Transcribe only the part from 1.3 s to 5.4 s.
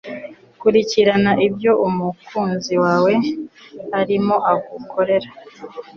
ibyo umukunzi wawe arimo agukorera.